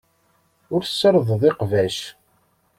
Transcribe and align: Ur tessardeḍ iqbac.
Ur 0.73 0.81
tessardeḍ 0.83 1.41
iqbac. 1.51 1.97